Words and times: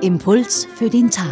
Impuls 0.00 0.66
für 0.76 0.88
den 0.90 1.10
Tag. 1.10 1.26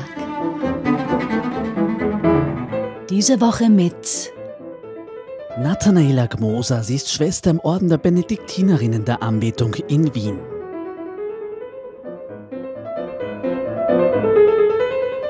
Diese 3.11 3.41
Woche 3.41 3.69
mit 3.69 4.33
Nathanaela 5.59 6.27
Gmoser, 6.27 6.83
sie 6.83 6.97
ist 6.97 7.13
Schwester 7.13 7.51
im 7.51 7.61
Orden 7.61 7.89
der 7.89 7.99
Benediktinerinnen 7.99 9.05
der 9.05 9.23
Anbetung 9.23 9.75
in 9.89 10.15
Wien. 10.15 10.39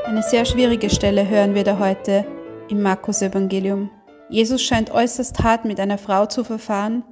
Eine 0.06 0.22
sehr 0.22 0.44
schwierige 0.44 0.88
Stelle 0.88 1.28
hören 1.28 1.54
wir 1.54 1.64
da 1.64 1.78
heute 1.78 2.24
im 2.68 2.80
Markus-Evangelium. 2.80 3.90
Jesus 4.30 4.62
scheint 4.62 4.90
äußerst 4.90 5.42
hart 5.42 5.64
mit 5.66 5.78
einer 5.78 5.98
Frau 5.98 6.24
zu 6.26 6.44
verfahren, 6.44 7.04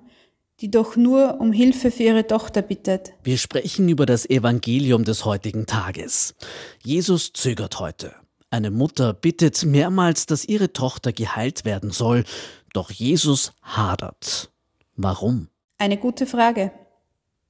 die 0.60 0.70
doch 0.70 0.96
nur 0.96 1.40
um 1.40 1.52
Hilfe 1.52 1.90
für 1.90 2.02
ihre 2.02 2.26
Tochter 2.26 2.62
bittet. 2.62 3.12
Wir 3.22 3.38
sprechen 3.38 3.88
über 3.88 4.04
das 4.06 4.28
Evangelium 4.28 5.04
des 5.04 5.24
heutigen 5.24 5.66
Tages. 5.66 6.34
Jesus 6.82 7.32
zögert 7.32 7.80
heute. 7.80 8.14
Eine 8.50 8.70
Mutter 8.70 9.14
bittet 9.14 9.64
mehrmals, 9.64 10.26
dass 10.26 10.44
ihre 10.44 10.72
Tochter 10.72 11.12
geheilt 11.12 11.64
werden 11.64 11.90
soll, 11.90 12.24
doch 12.72 12.90
Jesus 12.90 13.52
hadert. 13.62 14.50
Warum? 14.96 15.48
Eine 15.78 15.96
gute 15.96 16.26
Frage. 16.26 16.72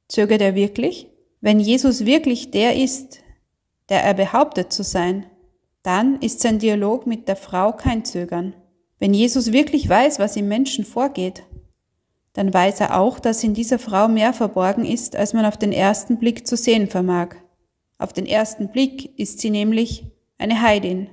Zögert 0.09 0.40
er 0.40 0.54
wirklich? 0.54 1.09
Wenn 1.40 1.59
Jesus 1.59 2.04
wirklich 2.04 2.51
der 2.51 2.77
ist, 2.77 3.20
der 3.88 4.04
er 4.04 4.15
behauptet 4.15 4.73
zu 4.73 4.84
sein, 4.84 5.27
dann 5.82 6.20
ist 6.20 6.40
sein 6.40 6.59
Dialog 6.59 7.06
mit 7.06 7.27
der 7.29 7.37
Frau 7.37 7.73
kein 7.73 8.04
Zögern. 8.04 8.54
Wenn 8.98 9.15
Jesus 9.15 9.52
wirklich 9.52 9.88
weiß, 9.88 10.18
was 10.18 10.37
im 10.37 10.48
Menschen 10.48 10.84
vorgeht, 10.84 11.42
dann 12.32 12.54
weiß 12.54 12.80
er 12.80 12.98
auch, 12.98 13.18
dass 13.18 13.42
in 13.42 13.54
dieser 13.54 13.78
Frau 13.78 14.08
mehr 14.08 14.32
verborgen 14.32 14.84
ist, 14.84 15.16
als 15.16 15.32
man 15.32 15.44
auf 15.44 15.56
den 15.56 15.72
ersten 15.72 16.18
Blick 16.18 16.46
zu 16.46 16.56
sehen 16.56 16.88
vermag. 16.88 17.34
Auf 17.98 18.12
den 18.12 18.26
ersten 18.26 18.68
Blick 18.68 19.18
ist 19.18 19.40
sie 19.40 19.50
nämlich 19.50 20.04
eine 20.38 20.62
Heidin, 20.62 21.10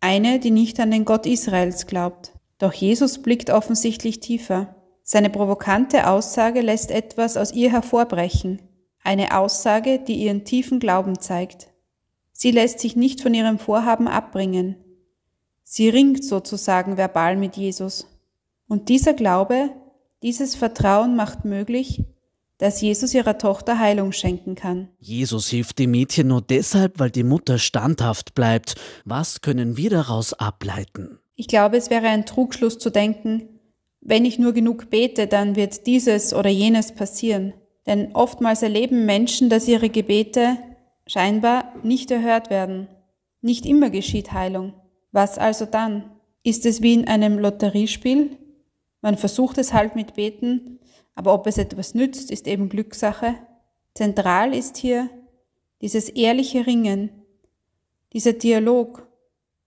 eine, 0.00 0.38
die 0.38 0.50
nicht 0.50 0.78
an 0.80 0.90
den 0.90 1.04
Gott 1.04 1.26
Israels 1.26 1.86
glaubt. 1.86 2.32
Doch 2.58 2.72
Jesus 2.72 3.20
blickt 3.20 3.50
offensichtlich 3.50 4.20
tiefer. 4.20 4.76
Seine 5.02 5.28
provokante 5.28 6.08
Aussage 6.08 6.60
lässt 6.60 6.90
etwas 6.90 7.36
aus 7.36 7.52
ihr 7.52 7.70
hervorbrechen, 7.70 8.62
eine 9.02 9.36
Aussage, 9.36 9.98
die 9.98 10.14
ihren 10.14 10.44
tiefen 10.44 10.78
Glauben 10.78 11.18
zeigt. 11.18 11.68
Sie 12.32 12.52
lässt 12.52 12.80
sich 12.80 12.96
nicht 12.96 13.20
von 13.20 13.34
ihrem 13.34 13.58
Vorhaben 13.58 14.08
abbringen. 14.08 14.76
Sie 15.62 15.88
ringt 15.88 16.24
sozusagen 16.24 16.96
verbal 16.96 17.36
mit 17.36 17.56
Jesus. 17.56 18.06
Und 18.66 18.88
dieser 18.88 19.12
Glaube, 19.12 19.70
dieses 20.24 20.56
Vertrauen 20.56 21.16
macht 21.16 21.44
möglich, 21.44 22.02
dass 22.56 22.80
Jesus 22.80 23.12
ihrer 23.12 23.36
Tochter 23.36 23.78
Heilung 23.78 24.12
schenken 24.12 24.54
kann. 24.54 24.88
Jesus 24.98 25.48
hilft 25.50 25.78
dem 25.78 25.90
Mädchen 25.90 26.28
nur 26.28 26.40
deshalb, 26.40 26.98
weil 26.98 27.10
die 27.10 27.24
Mutter 27.24 27.58
standhaft 27.58 28.34
bleibt. 28.34 28.74
Was 29.04 29.42
können 29.42 29.76
wir 29.76 29.90
daraus 29.90 30.32
ableiten? 30.32 31.18
Ich 31.34 31.46
glaube, 31.46 31.76
es 31.76 31.90
wäre 31.90 32.06
ein 32.06 32.24
Trugschluss 32.24 32.78
zu 32.78 32.88
denken, 32.88 33.50
wenn 34.00 34.24
ich 34.24 34.38
nur 34.38 34.52
genug 34.52 34.88
bete, 34.88 35.26
dann 35.26 35.56
wird 35.56 35.86
dieses 35.86 36.32
oder 36.32 36.50
jenes 36.50 36.92
passieren. 36.92 37.52
Denn 37.86 38.14
oftmals 38.14 38.62
erleben 38.62 39.04
Menschen, 39.04 39.50
dass 39.50 39.68
ihre 39.68 39.90
Gebete 39.90 40.56
scheinbar 41.06 41.74
nicht 41.82 42.10
erhört 42.10 42.48
werden. 42.48 42.88
Nicht 43.42 43.66
immer 43.66 43.90
geschieht 43.90 44.32
Heilung. 44.32 44.72
Was 45.12 45.36
also 45.36 45.66
dann? 45.66 46.10
Ist 46.42 46.64
es 46.64 46.80
wie 46.82 46.94
in 46.94 47.08
einem 47.08 47.38
Lotteriespiel? 47.38 48.38
Man 49.04 49.18
versucht 49.18 49.58
es 49.58 49.74
halt 49.74 49.96
mit 49.96 50.14
Beten, 50.14 50.80
aber 51.14 51.34
ob 51.34 51.46
es 51.46 51.58
etwas 51.58 51.92
nützt, 51.92 52.30
ist 52.30 52.46
eben 52.46 52.70
Glückssache. 52.70 53.34
Zentral 53.92 54.54
ist 54.54 54.78
hier 54.78 55.10
dieses 55.82 56.08
ehrliche 56.08 56.66
Ringen, 56.66 57.10
dieser 58.14 58.32
Dialog, 58.32 59.06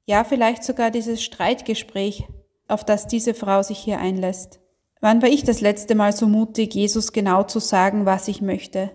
ja 0.07 0.23
vielleicht 0.23 0.63
sogar 0.63 0.89
dieses 0.89 1.21
Streitgespräch, 1.21 2.23
auf 2.67 2.83
das 2.83 3.05
diese 3.05 3.35
Frau 3.35 3.61
sich 3.61 3.77
hier 3.77 3.99
einlässt. 3.99 4.59
Wann 5.01 5.21
war 5.21 5.29
ich 5.29 5.43
das 5.43 5.61
letzte 5.61 5.93
Mal 5.93 6.13
so 6.13 6.25
mutig, 6.25 6.73
Jesus 6.73 7.13
genau 7.13 7.43
zu 7.43 7.59
sagen, 7.59 8.07
was 8.07 8.27
ich 8.27 8.41
möchte? 8.41 8.89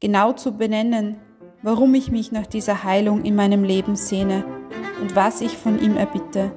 Genau 0.00 0.32
zu 0.32 0.56
benennen, 0.56 1.16
warum 1.60 1.94
ich 1.94 2.10
mich 2.10 2.32
nach 2.32 2.46
dieser 2.46 2.84
Heilung 2.84 3.22
in 3.22 3.34
meinem 3.34 3.64
Leben 3.64 3.96
sehne 3.96 4.46
und 5.02 5.14
was 5.14 5.42
ich 5.42 5.58
von 5.58 5.78
ihm 5.78 5.98
erbitte. 5.98 6.52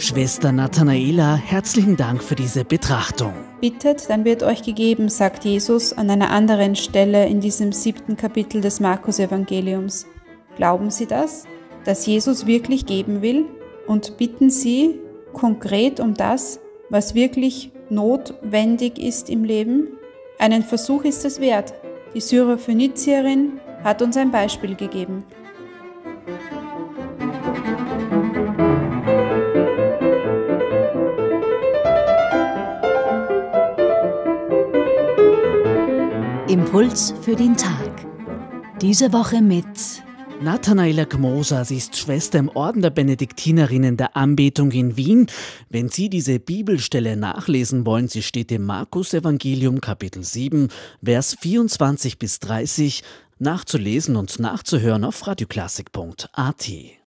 Schwester 0.00 0.50
Nathanaela, 0.50 1.36
herzlichen 1.36 1.94
Dank 1.94 2.22
für 2.22 2.34
diese 2.34 2.64
Betrachtung. 2.64 3.34
Bittet, 3.60 4.08
dann 4.08 4.24
wird 4.24 4.42
euch 4.42 4.62
gegeben, 4.62 5.10
sagt 5.10 5.44
Jesus 5.44 5.92
an 5.92 6.08
einer 6.08 6.30
anderen 6.30 6.74
Stelle 6.74 7.26
in 7.26 7.42
diesem 7.42 7.72
siebten 7.72 8.16
Kapitel 8.16 8.62
des 8.62 8.80
Markus-Evangeliums. 8.80 10.06
Glauben 10.56 10.90
Sie 10.90 11.04
das, 11.04 11.44
dass 11.84 12.06
Jesus 12.06 12.46
wirklich 12.46 12.86
geben 12.86 13.20
will? 13.20 13.44
Und 13.86 14.16
bitten 14.16 14.48
Sie 14.48 14.98
konkret 15.34 16.00
um 16.00 16.14
das, 16.14 16.60
was 16.88 17.14
wirklich 17.14 17.70
notwendig 17.90 18.98
ist 18.98 19.28
im 19.28 19.44
Leben? 19.44 19.86
Einen 20.38 20.62
Versuch 20.62 21.04
ist 21.04 21.26
es 21.26 21.40
wert. 21.40 21.74
Die 22.14 22.22
Syrophönizierin 22.22 23.60
hat 23.84 24.00
uns 24.00 24.16
ein 24.16 24.30
Beispiel 24.30 24.76
gegeben. 24.76 25.24
Impuls 36.70 37.12
für 37.22 37.34
den 37.34 37.56
Tag. 37.56 38.06
Diese 38.80 39.12
Woche 39.12 39.42
mit 39.42 39.66
Nathanaela 40.40 41.02
Gmoser, 41.02 41.64
sie 41.64 41.78
ist 41.78 41.96
Schwester 41.96 42.38
im 42.38 42.48
Orden 42.48 42.80
der 42.80 42.90
Benediktinerinnen 42.90 43.96
der 43.96 44.16
Anbetung 44.16 44.70
in 44.70 44.96
Wien. 44.96 45.26
Wenn 45.68 45.88
Sie 45.88 46.08
diese 46.08 46.38
Bibelstelle 46.38 47.16
nachlesen 47.16 47.86
wollen, 47.86 48.06
sie 48.06 48.22
steht 48.22 48.52
im 48.52 48.66
Markus 48.66 49.12
Evangelium 49.14 49.80
Kapitel 49.80 50.22
7, 50.22 50.68
Vers 51.02 51.36
24 51.40 52.20
bis 52.20 52.38
30, 52.38 53.02
nachzulesen 53.40 54.14
und 54.14 54.38
nachzuhören 54.38 55.02
auf 55.02 55.26
radioklassik.at. 55.26 56.99